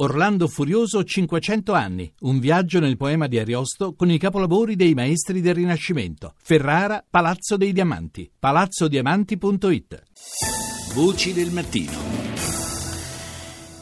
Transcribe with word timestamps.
Orlando 0.00 0.46
Furioso 0.46 1.02
500 1.02 1.72
anni, 1.72 2.12
un 2.20 2.38
viaggio 2.38 2.78
nel 2.78 2.96
poema 2.96 3.26
di 3.26 3.36
Ariosto 3.36 3.94
con 3.94 4.08
i 4.12 4.16
capolavori 4.16 4.76
dei 4.76 4.94
maestri 4.94 5.40
del 5.40 5.56
Rinascimento. 5.56 6.34
Ferrara, 6.40 7.04
Palazzo 7.08 7.56
dei 7.56 7.72
Diamanti, 7.72 8.30
palazzodiamanti.it. 8.38 10.02
Voci 10.94 11.32
del 11.32 11.50
mattino. 11.50 12.17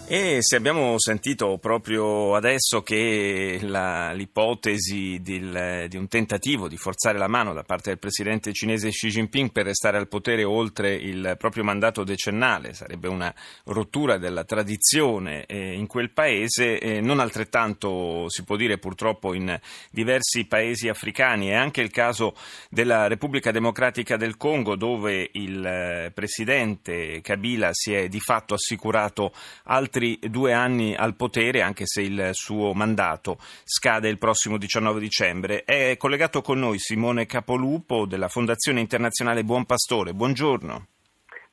E 0.08 0.36
se 0.38 0.54
abbiamo 0.54 0.94
sentito 1.00 1.58
proprio 1.58 2.36
adesso 2.36 2.80
che 2.80 3.58
la, 3.62 4.12
l'ipotesi 4.12 5.20
del, 5.20 5.86
di 5.88 5.96
un 5.96 6.06
tentativo 6.06 6.68
di 6.68 6.76
forzare 6.76 7.18
la 7.18 7.26
mano 7.26 7.52
da 7.52 7.64
parte 7.64 7.90
del 7.90 7.98
presidente 7.98 8.52
cinese 8.52 8.90
Xi 8.90 9.08
Jinping 9.08 9.50
per 9.50 9.64
restare 9.64 9.96
al 9.96 10.06
potere 10.06 10.44
oltre 10.44 10.94
il 10.94 11.34
proprio 11.36 11.64
mandato 11.64 12.04
decennale 12.04 12.72
sarebbe 12.72 13.08
una 13.08 13.34
rottura 13.64 14.16
della 14.16 14.44
tradizione 14.44 15.44
eh, 15.46 15.72
in 15.72 15.88
quel 15.88 16.12
paese, 16.12 16.78
eh, 16.78 17.00
non 17.00 17.18
altrettanto 17.18 18.28
si 18.28 18.44
può 18.44 18.54
dire 18.54 18.78
purtroppo 18.78 19.34
in 19.34 19.58
diversi 19.90 20.44
paesi 20.44 20.88
africani. 20.88 21.48
È 21.48 21.54
anche 21.54 21.80
il 21.80 21.90
caso 21.90 22.36
della 22.70 23.08
Repubblica 23.08 23.50
Democratica 23.50 24.16
del 24.16 24.36
Congo 24.36 24.76
dove 24.76 25.30
il 25.32 25.66
eh, 25.66 26.12
presidente 26.14 27.20
Kabila 27.22 27.70
si 27.72 27.92
è 27.92 28.06
di 28.06 28.20
fatto 28.20 28.54
assicurato 28.54 29.32
altri 29.64 29.94
altri 29.96 30.18
due 30.28 30.52
anni 30.52 30.94
al 30.94 31.16
potere, 31.16 31.62
anche 31.62 31.86
se 31.86 32.02
il 32.02 32.30
suo 32.32 32.74
mandato 32.74 33.38
scade 33.64 34.08
il 34.08 34.18
prossimo 34.18 34.58
19 34.58 35.00
dicembre. 35.00 35.64
È 35.64 35.96
collegato 35.96 36.42
con 36.42 36.58
noi 36.58 36.78
Simone 36.78 37.24
Capolupo 37.24 38.04
della 38.06 38.28
Fondazione 38.28 38.80
Internazionale 38.80 39.42
Buon 39.42 39.64
Pastore. 39.64 40.12
Buongiorno. 40.12 40.86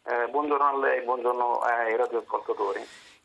Eh, 0.05 0.29
buongiorno 0.29 0.66
a 0.66 0.77
lei, 0.77 1.03
buongiorno 1.03 1.59
ai 1.59 1.95
radioascoltatori. 1.95 2.81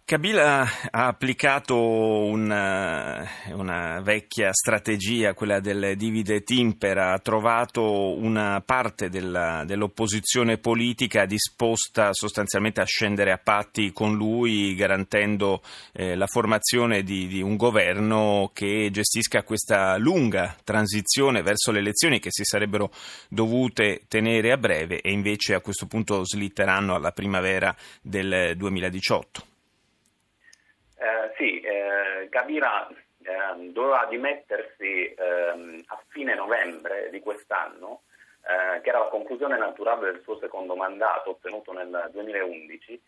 Kabila 0.09 0.67
ha 0.91 1.07
applicato 1.07 1.77
una, 1.77 3.29
una, 3.48 4.01
vecchia 4.01 4.55
strategia, 4.55 5.34
quella 5.34 5.61
del 5.61 5.98
divide 5.98 6.37
et 6.37 6.48
impera, 6.48 7.12
ha 7.12 7.19
trovato 7.19 8.17
una 8.17 8.62
parte 8.65 9.11
della, 9.11 9.65
dell'opposizione 9.67 10.56
politica 10.56 11.27
disposta 11.27 12.15
sostanzialmente 12.15 12.81
a 12.81 12.87
scendere 12.87 13.33
a 13.33 13.37
patti 13.37 13.92
con 13.92 14.17
lui, 14.17 14.75
garantendo 14.75 15.61
eh, 15.92 16.17
la 16.17 16.27
formazione 16.27 17.03
di, 17.03 17.27
di, 17.27 17.43
un 17.43 17.56
governo 17.56 18.50
che 18.55 18.89
gestisca 18.91 19.43
questa 19.43 19.98
lunga 19.98 20.56
transizione 20.65 21.43
verso 21.43 21.70
le 21.70 21.81
elezioni 21.81 22.19
che 22.19 22.31
si 22.31 22.45
sarebbero 22.45 22.91
dovute 23.28 24.05
tenere 24.09 24.53
a 24.53 24.56
breve 24.56 25.03
e 25.03 25.12
invece 25.12 25.53
a 25.53 25.61
questo 25.61 25.84
punto 25.84 26.25
slitteranno 26.25 26.95
alla 26.95 27.12
primavera 27.12 27.77
del 28.00 28.55
2018. 28.56 29.56
Kabila 32.28 32.88
eh, 33.22 33.72
doveva 33.72 34.06
dimettersi 34.08 35.12
eh, 35.12 35.84
a 35.86 36.02
fine 36.08 36.34
novembre 36.34 37.08
di 37.10 37.20
quest'anno, 37.20 38.02
eh, 38.42 38.80
che 38.80 38.88
era 38.88 39.00
la 39.00 39.08
conclusione 39.08 39.58
naturale 39.58 40.12
del 40.12 40.22
suo 40.22 40.38
secondo 40.38 40.74
mandato 40.74 41.30
ottenuto 41.30 41.72
nel 41.72 42.08
2011 42.12 43.00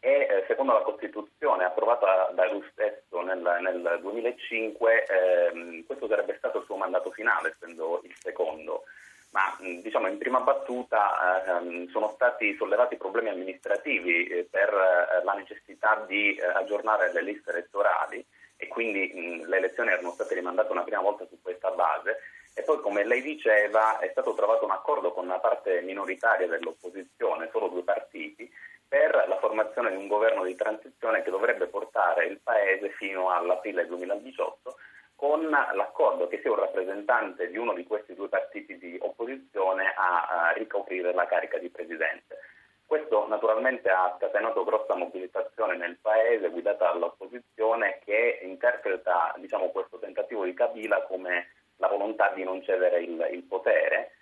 e 0.00 0.10
eh, 0.10 0.44
secondo 0.46 0.72
la 0.72 0.82
Costituzione 0.82 1.64
approvata 1.64 2.30
da 2.32 2.50
lui 2.50 2.64
stesso 2.70 3.20
nel, 3.22 3.40
nel 3.60 3.98
2005 4.00 5.04
ehm, 5.04 5.86
questo 5.86 6.06
sarebbe 6.06 6.36
stato 6.38 6.58
il 6.58 6.64
suo 6.64 6.76
mandato 6.76 7.10
finale, 7.10 7.50
essendo 7.50 8.00
il 8.04 8.14
secondo 8.16 8.84
ma 9.30 9.56
diciamo, 9.60 10.06
in 10.06 10.18
prima 10.18 10.40
battuta 10.68 11.60
eh, 11.60 11.88
sono 11.90 12.12
stati 12.14 12.54
sollevati 12.56 12.96
problemi 12.96 13.30
amministrativi 13.30 14.26
eh, 14.26 14.46
per 14.50 14.68
eh, 14.68 15.24
la 15.24 15.32
necessità 15.32 16.04
di 16.06 16.34
eh, 16.34 16.44
aggiornare 16.44 17.10
le 17.12 17.22
liste 17.22 17.50
elettorali 17.50 18.24
e 18.56 18.68
quindi 18.68 19.10
mh, 19.14 19.48
le 19.48 19.56
elezioni 19.56 19.90
erano 19.90 20.10
state 20.10 20.34
rimandate 20.34 20.70
una 20.70 20.82
prima 20.82 21.00
volta 21.00 21.26
su 21.26 21.40
questa 21.40 21.70
base. 21.70 22.18
E 22.54 22.62
poi 22.62 22.80
come 22.80 23.04
lei 23.04 23.22
diceva 23.22 23.98
è 23.98 24.08
stato 24.10 24.34
trovato 24.34 24.64
un 24.64 24.72
accordo 24.72 25.12
con 25.12 25.24
una 25.24 25.38
parte 25.38 25.80
minoritaria 25.80 26.48
dell'opposizione, 26.48 27.48
solo 27.52 27.68
due 27.68 27.84
partiti, 27.84 28.50
per 28.86 29.26
la 29.28 29.38
formazione 29.38 29.90
di 29.90 29.96
un 29.96 30.08
governo 30.08 30.44
di 30.44 30.56
transizione 30.56 31.22
che 31.22 31.30
dovrebbe 31.30 31.66
portare 31.66 32.26
il 32.26 32.40
Paese 32.42 32.90
fino 32.90 33.30
all'aprile 33.30 33.86
2018 33.86 34.76
con 35.18 35.48
l'accordo 35.50 36.28
che 36.28 36.38
sia 36.40 36.52
un 36.52 36.60
rappresentante 36.60 37.48
di 37.50 37.58
uno 37.58 37.74
di 37.74 37.84
questi 37.84 38.14
due 38.14 38.28
partiti 38.28 38.78
di 38.78 38.96
opposizione 39.00 39.92
a, 39.96 40.46
a 40.46 40.52
ricoprire 40.52 41.12
la 41.12 41.26
carica 41.26 41.58
di 41.58 41.68
presidente. 41.70 42.38
Questo 42.86 43.26
naturalmente 43.26 43.88
ha 43.90 44.14
scatenato 44.16 44.62
grossa 44.62 44.94
mobilitazione 44.94 45.76
nel 45.76 45.98
paese 46.00 46.50
guidata 46.50 46.92
dall'opposizione 46.92 47.98
che 48.04 48.38
interpreta 48.42 49.34
diciamo, 49.38 49.70
questo 49.70 49.98
tentativo 49.98 50.44
di 50.44 50.54
Kabila 50.54 51.02
come 51.02 51.48
la 51.78 51.88
volontà 51.88 52.30
di 52.36 52.44
non 52.44 52.62
cedere 52.62 53.00
il, 53.00 53.28
il 53.32 53.42
potere 53.42 54.17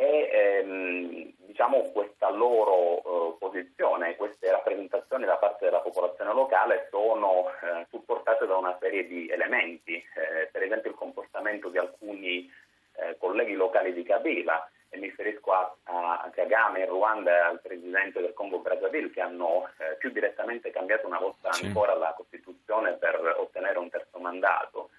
e 0.00 0.30
ehm, 0.32 1.32
diciamo, 1.38 1.90
questa 1.90 2.30
loro 2.30 2.98
eh, 2.98 3.36
posizione, 3.36 4.14
queste 4.14 4.48
rappresentazioni 4.48 5.24
da 5.24 5.38
parte 5.38 5.64
della 5.64 5.80
popolazione 5.80 6.32
locale 6.32 6.86
sono 6.88 7.46
eh, 7.48 7.84
supportate 7.90 8.46
da 8.46 8.56
una 8.56 8.76
serie 8.78 9.08
di 9.08 9.28
elementi, 9.28 9.94
eh, 9.96 10.46
per 10.52 10.62
esempio 10.62 10.90
il 10.90 10.96
comportamento 10.96 11.68
di 11.68 11.78
alcuni 11.78 12.48
eh, 12.92 13.16
colleghi 13.18 13.54
locali 13.54 13.92
di 13.92 14.04
Kabila 14.04 14.70
e 14.88 14.98
mi 14.98 15.06
riferisco 15.06 15.52
a, 15.52 15.74
a 15.82 16.30
Kagame 16.32 16.82
in 16.82 16.86
Ruanda 16.86 17.32
e 17.32 17.40
al 17.40 17.60
presidente 17.60 18.20
del 18.20 18.34
Congo 18.34 18.60
Brazzaville 18.60 19.10
che 19.10 19.20
hanno 19.20 19.68
eh, 19.78 19.96
più 19.96 20.12
direttamente 20.12 20.70
cambiato 20.70 21.08
una 21.08 21.18
volta 21.18 21.50
sì. 21.50 21.66
ancora 21.66 21.94
la 21.94 22.14
Costituzione 22.16 22.92
per 22.92 23.34
ottenere 23.36 23.78
un 23.78 23.90
terzo 23.90 24.20
mandato 24.20 24.90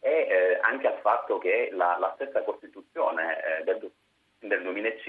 e 0.00 0.10
eh, 0.10 0.58
anche 0.62 0.86
al 0.86 0.98
fatto 1.00 1.36
che 1.36 1.68
la, 1.72 1.98
la 1.98 2.12
stessa 2.14 2.42
Costituzione 2.44 3.62
del, 3.64 3.87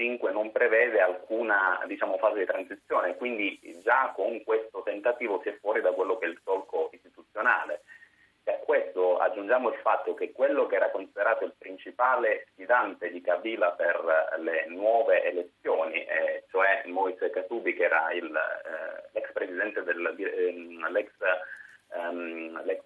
2005 0.00 0.32
non 0.32 0.50
prevede 0.50 1.00
alcuna 1.00 1.82
diciamo, 1.86 2.16
fase 2.16 2.38
di 2.38 2.46
transizione, 2.46 3.16
quindi 3.16 3.58
già 3.82 4.12
con 4.14 4.42
questo 4.44 4.82
tentativo 4.82 5.40
si 5.42 5.50
è 5.50 5.58
fuori 5.60 5.80
da 5.82 5.92
quello 5.92 6.16
che 6.18 6.26
è 6.26 6.28
il 6.28 6.40
solco 6.42 6.88
istituzionale. 6.92 7.82
E 8.42 8.52
a 8.52 8.56
questo 8.56 9.18
aggiungiamo 9.18 9.68
il 9.68 9.78
fatto 9.80 10.14
che 10.14 10.32
quello 10.32 10.66
che 10.66 10.76
era 10.76 10.90
considerato 10.90 11.44
il 11.44 11.52
principale 11.58 12.46
sfidante 12.52 13.10
di 13.10 13.20
Kabila 13.20 13.72
per 13.72 14.38
le 14.38 14.66
nuove 14.68 15.22
elezioni, 15.24 16.02
eh, 16.06 16.44
cioè 16.50 16.82
Moise 16.86 17.28
Katubi 17.28 17.74
che 17.74 17.84
era 17.84 18.10
il, 18.12 18.24
eh, 18.24 19.08
l'ex 19.12 19.30
presidente 19.32 19.82
del, 19.82 20.16
eh, 20.18 20.90
l'ex, 20.90 21.10
ehm, 21.92 22.64
l'ex 22.64 22.82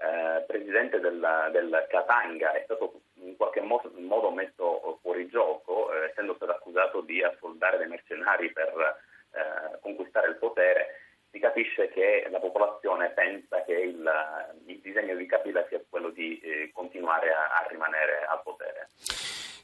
eh, 0.00 0.44
presidente 0.46 1.00
del, 1.00 1.48
del, 1.50 1.86
Katanga, 1.88 2.52
è 2.52 2.62
stato 2.64 3.00
in 3.14 3.36
qualche 3.36 3.60
modo, 3.60 3.90
modo 3.96 4.30
messo 4.30 4.98
fuori 5.02 5.28
gioco, 5.28 5.92
eh, 5.92 6.10
essendo 6.10 6.34
stato 6.34 6.52
accusato 6.52 7.00
di 7.00 7.22
assoldare 7.22 7.78
dei 7.78 7.88
mercenari 7.88 8.52
per 8.52 8.68
eh, 9.32 9.78
conquistare 9.80 10.28
il 10.28 10.36
potere 10.36 11.00
si 11.30 11.38
capisce 11.40 11.88
che 11.88 12.17
la 12.30 12.40
popolazione 12.40 13.10
pensa 13.10 13.62
che 13.64 13.72
il, 13.72 14.10
il 14.66 14.80
disegno 14.80 15.14
di 15.14 15.26
Kabila 15.26 15.64
sia 15.68 15.80
quello 15.88 16.10
di 16.10 16.38
eh, 16.40 16.70
continuare 16.72 17.32
a, 17.32 17.58
a 17.58 17.66
rimanere 17.68 18.24
al 18.26 18.40
potere. 18.42 18.88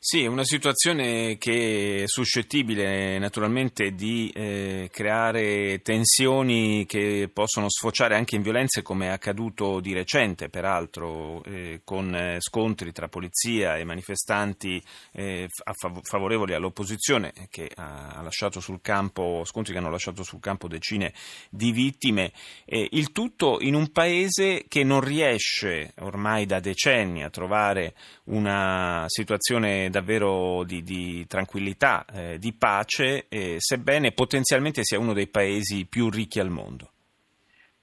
Sì, 0.06 0.22
è 0.24 0.26
una 0.26 0.44
situazione 0.44 1.38
che 1.38 2.02
è 2.02 2.06
suscettibile 2.06 3.18
naturalmente 3.18 3.94
di 3.94 4.30
eh, 4.34 4.90
creare 4.92 5.80
tensioni 5.80 6.84
che 6.84 7.30
possono 7.32 7.70
sfociare 7.70 8.14
anche 8.14 8.36
in 8.36 8.42
violenze 8.42 8.82
come 8.82 9.06
è 9.06 9.08
accaduto 9.08 9.80
di 9.80 9.94
recente, 9.94 10.50
peraltro, 10.50 11.42
eh, 11.44 11.80
con 11.84 12.14
eh, 12.14 12.36
scontri 12.40 12.92
tra 12.92 13.08
polizia 13.08 13.78
e 13.78 13.84
manifestanti 13.84 14.78
eh, 15.12 15.48
favorevoli 16.02 16.52
all'opposizione 16.52 17.32
che 17.48 17.70
campo, 18.82 19.42
che 19.72 19.78
hanno 19.78 19.90
lasciato 19.90 20.22
sul 20.22 20.40
campo 20.40 20.68
decine 20.68 21.14
di 21.48 21.72
vittime, 21.72 22.30
il 22.66 23.10
tutto 23.10 23.56
in 23.58 23.74
un 23.74 23.90
paese 23.90 24.66
che 24.68 24.84
non 24.84 25.00
riesce 25.00 25.94
ormai 26.00 26.44
da 26.44 26.60
decenni 26.60 27.24
a 27.24 27.30
trovare 27.30 27.94
una 28.24 29.04
situazione 29.06 29.92
davvero 29.94 30.64
di, 30.64 30.82
di 30.82 31.24
tranquillità, 31.28 32.04
eh, 32.12 32.38
di 32.38 32.52
pace, 32.52 33.26
eh, 33.28 33.56
sebbene 33.58 34.10
potenzialmente 34.10 34.82
sia 34.82 34.98
uno 34.98 35.12
dei 35.12 35.28
paesi 35.28 35.86
più 35.86 36.10
ricchi 36.10 36.40
al 36.40 36.50
mondo. 36.50 36.90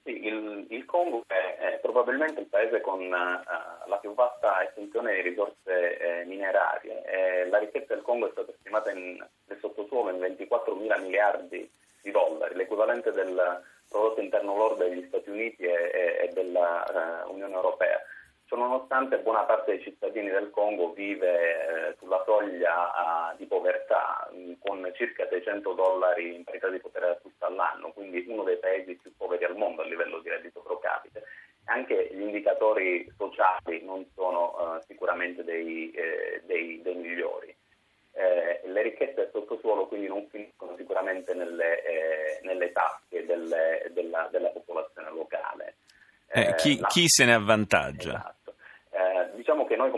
Il, 0.02 0.66
il, 0.68 0.84
Congo 0.84 1.24
è, 1.26 1.56
è, 1.56 1.78
probabilmente 1.80 2.40
il 2.40 2.48
paese 2.48 2.82
con 2.82 3.00
uh, 3.00 3.08
la 3.08 3.98
più 4.00 4.12
vasta 4.14 4.62
estensione 4.62 5.14
di 5.14 5.22
risorse 5.22 5.96
eh, 5.96 6.24
minerarie. 6.26 7.48
la 7.48 7.58
ricchezza 7.58 7.94
del 7.94 8.02
Congo 8.02 8.28
è 8.28 8.32
stata 8.32 8.52
stimata 8.60 8.90
in, 8.90 9.16
nel 9.46 9.58
sottosuolo 9.58 10.10
in 10.10 10.18
24 10.18 10.74
mila 10.74 10.98
miliardi 10.98 11.68
di 12.02 12.10
dollari, 12.10 12.56
l'equivalente 12.56 13.12
del 13.12 13.62
prodotto 13.88 14.20
interno 14.20 14.56
lordo 14.56 14.84
degli 14.84 15.06
Stati 15.06 15.30
Uniti 15.30 15.62
e, 15.62 16.24
e 16.24 16.30
dell'Unione 16.34 17.52
uh, 17.52 17.56
Europea 17.56 17.91
nonostante 18.92 19.22
buona 19.22 19.44
parte 19.44 19.72
dei 19.72 19.82
cittadini 19.82 20.28
del 20.28 20.50
Congo 20.50 20.92
vive 20.92 21.88
eh, 21.88 21.96
sulla 21.98 22.22
soglia 22.26 23.32
uh, 23.32 23.36
di 23.38 23.46
povertà, 23.46 24.28
mm, 24.34 24.52
con 24.60 24.90
circa 24.94 25.26
600 25.28 25.72
dollari 25.72 26.34
in 26.34 26.44
parità 26.44 26.68
di 26.68 26.78
potere 26.78 27.06
d'acquisto 27.06 27.46
all'anno, 27.46 27.90
quindi 27.92 28.22
uno 28.28 28.42
dei 28.42 28.58
paesi 28.58 28.94
più 28.96 29.10
poveri 29.16 29.44
al 29.44 29.56
mondo 29.56 29.80
a 29.80 29.86
livello 29.86 30.18
di 30.20 30.28
reddito 30.28 30.60
pro 30.60 30.78
capite. 30.78 31.24
anche 31.64 32.10
gli 32.12 32.20
indicatori 32.20 33.10
sociali 33.16 33.82
non 33.82 34.04
sono 34.14 34.52
uh, 34.58 34.82
sicuramente 34.86 35.42
dei, 35.42 35.90
eh, 35.92 36.42
dei, 36.44 36.82
dei 36.82 36.94
migliori. 36.94 37.54
Eh, 38.14 38.60
le 38.64 38.82
ricchezze 38.82 39.14
del 39.14 39.30
sottosuolo 39.32 39.86
quindi 39.86 40.06
non 40.06 40.26
finiscono 40.28 40.76
sicuramente 40.76 41.32
nelle, 41.32 41.82
eh, 41.82 42.40
nelle 42.42 42.70
tasche 42.72 43.24
delle, 43.24 43.90
della, 43.94 44.28
della, 44.30 44.48
popolazione 44.48 45.10
locale. 45.10 45.76
Eh, 46.28 46.54
chi, 46.56 46.78
la... 46.78 46.88
chi, 46.88 47.08
se 47.08 47.24
ne 47.24 47.32
avvantaggia? 47.32 48.10
Esatto. 48.10 48.42
Eh, 48.94 49.30
diciamo 49.36 49.64
che 49.64 49.74
noi 49.74 49.90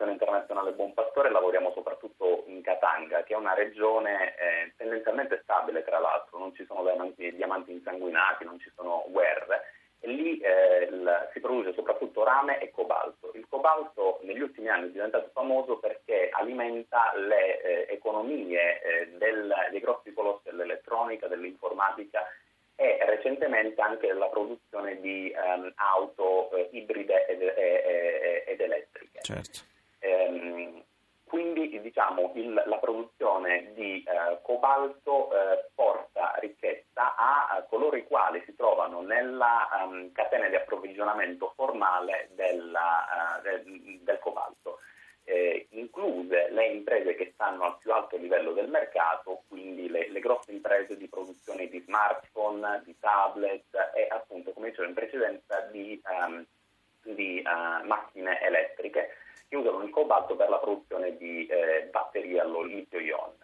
Fondazione 0.00 0.12
Internazionale 0.12 0.72
Buon 0.72 0.94
Pastore 0.94 1.30
lavoriamo 1.30 1.72
soprattutto 1.74 2.44
in 2.46 2.62
Katanga, 2.62 3.22
che 3.22 3.34
è 3.34 3.36
una 3.36 3.52
regione 3.52 4.34
eh, 4.36 4.72
tendenzialmente 4.76 5.40
stabile 5.42 5.84
tra 5.84 5.98
l'altro, 5.98 6.38
non 6.38 6.54
ci 6.54 6.64
sono 6.64 6.82
diamanti, 6.82 7.34
diamanti 7.34 7.72
insanguinati, 7.72 8.44
non 8.44 8.58
ci 8.58 8.70
sono 8.74 9.04
guerre 9.08 9.74
e 10.00 10.08
lì 10.08 10.38
eh, 10.38 10.88
il, 10.90 11.28
si 11.34 11.40
produce 11.40 11.74
soprattutto 11.74 12.24
rame 12.24 12.60
e 12.60 12.70
cobalto. 12.70 13.32
Il 13.34 13.46
cobalto 13.46 14.20
negli 14.22 14.40
ultimi 14.40 14.68
anni 14.68 14.88
è 14.88 14.90
diventato 14.90 15.28
famoso 15.34 15.76
perché 15.78 16.30
alimenta 16.32 17.12
le 17.16 17.60
eh, 17.60 17.92
economie 17.92 18.80
eh, 18.80 19.08
del, 19.18 19.54
dei 19.70 19.80
grossi 19.80 20.14
colossi 20.14 20.44
dell'elettronica, 20.44 21.26
dell'informatica 21.26 22.26
e 22.74 22.96
recentemente 23.04 23.78
anche 23.82 24.06
della 24.06 24.28
produzione 24.28 24.98
di 25.00 25.30
um, 25.36 25.70
auto 25.74 26.50
eh, 26.52 26.70
ibride 26.72 27.26
ed, 27.26 27.42
ed, 27.42 28.42
ed, 28.46 28.60
elettriche. 28.60 29.20
Certo. 29.20 29.68
Ehm, 30.00 30.82
quindi 31.30 31.80
diciamo, 31.80 32.32
il, 32.34 32.60
la 32.66 32.78
produzione 32.78 33.72
di 33.74 34.02
eh, 34.02 34.40
cobalto 34.42 35.30
eh, 35.32 35.70
porta 35.76 36.34
ricchezza 36.40 37.14
a, 37.14 37.46
a, 37.50 37.62
coloro 37.68 37.94
i 37.96 38.04
quali 38.04 38.42
si 38.44 38.56
trovano 38.56 39.00
nella 39.00 39.68
um, 39.80 40.10
catena 40.10 40.48
di 40.48 40.56
approvvigionamento 40.56 41.52
formale 41.54 42.30
della, 42.34 43.38
uh, 43.38 43.42
del, 43.42 44.00
del 44.02 44.18
cobalto. 44.18 44.80
Eh, 45.22 45.68
incluse 45.70 46.48
le 46.50 46.66
imprese 46.66 47.14
che 47.14 47.30
stanno 47.34 47.62
al 47.62 47.78
più 47.78 47.92
alto 47.92 48.16
livello 48.16 48.50
del 48.50 48.68
mercato, 48.68 49.44
quindi 49.46 49.88
le, 49.88 50.10
le 50.10 50.18
grosse 50.18 50.50
imprese 50.50 50.96
di 50.96 51.06
produzione 51.06 51.68
di 51.68 51.78
smartphone, 51.78 52.82
di 52.84 52.98
tablet 52.98 53.92
e 53.94 54.08
appunto, 54.10 54.50
come 54.50 54.70
dicevo 54.70 54.88
in 54.88 54.94
precedenza, 54.94 55.60
di, 55.70 56.02
um, 56.08 56.44
di 57.02 57.40
uh, 57.46 57.86
macchine 57.86 58.42
elettriche 58.42 59.10
che 59.50 59.56
usano 59.56 59.82
il 59.82 59.90
cobalto 59.90 60.36
per 60.36 60.48
la 60.48 60.58
produzione 60.58 61.16
di 61.16 61.44
eh, 61.46 61.88
batterie 61.90 62.40
allo 62.40 62.62
litio-ion. 62.62 63.34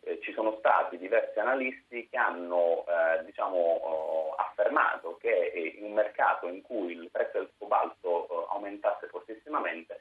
Eh, 0.00 0.20
ci 0.20 0.32
sono 0.32 0.56
stati 0.58 0.98
diversi 0.98 1.38
analisti 1.38 2.08
che 2.10 2.16
hanno 2.16 2.84
eh, 2.88 3.24
diciamo, 3.24 3.56
oh, 3.56 4.34
affermato 4.34 5.16
che 5.18 5.76
in 5.78 5.84
un 5.84 5.92
mercato 5.92 6.48
in 6.48 6.60
cui 6.60 6.92
il 6.92 7.08
prezzo 7.08 7.38
del 7.38 7.50
cobalto 7.56 8.08
oh, 8.08 8.46
aumentasse 8.48 9.06
fortissimamente, 9.06 10.00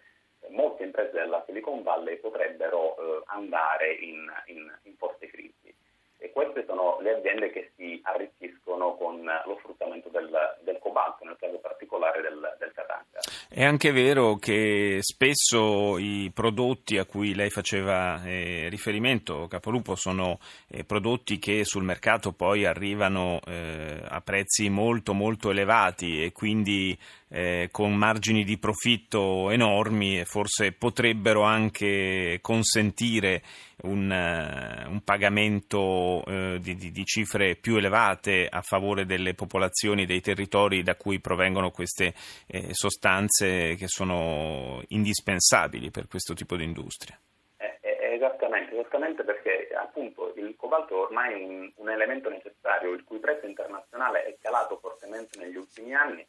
molte 0.50 0.84
imprese 0.84 1.12
della 1.12 1.44
Silicon 1.46 1.84
Valley 1.84 2.18
potrebbero 2.18 2.98
eh, 2.98 3.24
andare 3.28 3.94
in, 3.94 4.26
in, 4.48 4.76
in 4.82 4.96
forte 4.98 5.28
crisi. 5.28 5.72
E 6.18 6.32
queste 6.32 6.66
sono 6.66 7.00
le 7.02 7.18
aziende 7.18 7.52
che 7.52 7.74
si 7.76 8.02
arricchiscono 8.04 8.96
con 8.96 9.24
lo 9.24 9.58
sfruttamento 9.60 10.10
del, 10.10 10.58
del 10.62 10.80
cobalto, 10.80 11.26
nel 11.26 11.38
caso 11.38 11.60
particolare 11.60 12.22
del, 12.22 12.56
del 12.58 12.72
Katanga. 12.72 13.20
È 13.56 13.64
anche 13.64 13.92
vero 13.92 14.38
che 14.38 14.98
spesso 15.02 16.00
i 16.00 16.32
prodotti 16.34 16.98
a 16.98 17.06
cui 17.06 17.36
lei 17.36 17.52
faceva 17.52 18.24
eh, 18.24 18.68
riferimento, 18.68 19.46
Capolupo, 19.48 19.94
sono 19.94 20.40
eh, 20.68 20.84
prodotti 20.84 21.38
che 21.38 21.64
sul 21.64 21.84
mercato 21.84 22.32
poi 22.32 22.66
arrivano 22.66 23.40
eh, 23.46 24.02
a 24.04 24.22
prezzi 24.22 24.70
molto 24.70 25.14
molto 25.14 25.52
elevati 25.52 26.24
e 26.24 26.32
quindi 26.32 26.98
eh, 27.34 27.70
con 27.72 27.96
margini 27.96 28.44
di 28.44 28.60
profitto 28.60 29.50
enormi 29.50 30.20
e 30.20 30.26
forse 30.26 30.72
potrebbero 30.72 31.42
anche 31.42 32.38
consentire 32.42 33.42
un, 33.84 34.08
uh, 34.08 34.90
un 34.90 35.02
pagamento 35.04 36.22
uh, 36.24 36.58
di, 36.60 36.76
di, 36.76 36.92
di, 36.92 37.04
cifre 37.06 37.56
più 37.56 37.78
elevate 37.78 38.48
a 38.48 38.62
favore 38.62 39.06
delle 39.06 39.34
popolazioni 39.34 40.06
dei 40.06 40.22
territori 40.22 40.84
da 40.84 40.96
cui 40.96 41.20
provengono 41.20 41.72
queste 41.72 42.14
eh, 42.46 42.68
sostanze 42.72 43.74
che 43.76 43.88
sono 43.88 44.84
indispensabili 44.90 45.90
per 45.90 46.08
questo 46.08 46.36
tipo 46.36 46.56
di 46.56 46.64
industria. 46.64 47.18
Eh, 47.58 47.80
eh, 47.82 48.14
esattamente, 48.14 48.74
esattamente 48.78 49.24
perché 49.24 49.70
appunto 49.76 50.34
il 50.36 50.54
cobalto 50.56 51.02
ormai 51.02 51.34
è 51.34 51.44
un, 51.44 51.72
un 51.78 51.90
elemento 51.90 52.30
necessario 52.30 52.94
il 52.94 53.04
cui 53.04 53.18
prezzo 53.18 53.48
internazionale 53.48 54.24
è 54.24 54.36
calato 54.40 54.78
fortemente 54.78 55.40
negli 55.40 55.56
ultimi 55.56 55.96
anni 55.96 56.26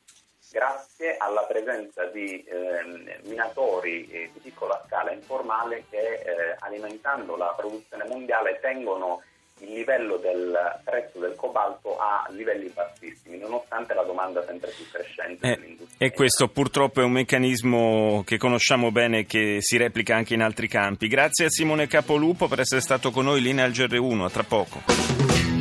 grazie 0.50 1.16
alla 1.16 1.42
presenza 1.42 2.04
di 2.06 2.44
eh, 2.44 3.20
minatori 3.24 4.08
eh, 4.08 4.30
di 4.32 4.40
piccola 4.40 4.82
scala 4.86 5.12
informale 5.12 5.84
che 5.90 5.98
eh, 5.98 6.56
alimentando 6.60 7.36
la 7.36 7.54
produzione 7.56 8.04
mondiale 8.08 8.58
tengono 8.60 9.22
il 9.60 9.72
livello 9.72 10.16
del 10.16 10.80
prezzo 10.82 11.20
del 11.20 11.34
cobalto 11.36 11.96
a 11.98 12.26
livelli 12.30 12.68
bassissimi, 12.68 13.38
nonostante 13.38 13.94
la 13.94 14.02
domanda 14.02 14.44
sempre 14.44 14.70
più 14.70 14.84
crescente 14.90 15.46
eh, 15.46 15.54
dell'industria. 15.54 16.06
E 16.06 16.12
questo 16.12 16.48
purtroppo 16.48 17.00
è 17.00 17.04
un 17.04 17.12
meccanismo 17.12 18.22
che 18.26 18.36
conosciamo 18.36 18.90
bene 18.90 19.20
e 19.20 19.26
che 19.26 19.58
si 19.60 19.76
replica 19.76 20.16
anche 20.16 20.34
in 20.34 20.42
altri 20.42 20.66
campi. 20.66 21.06
Grazie 21.06 21.46
a 21.46 21.50
Simone 21.50 21.86
Capolupo 21.86 22.48
per 22.48 22.60
essere 22.60 22.80
stato 22.80 23.10
con 23.10 23.24
noi, 23.24 23.40
linea 23.40 23.64
al 23.64 23.70
GR1, 23.70 24.20
a 24.22 24.30
tra 24.30 24.42
poco. 24.42 25.53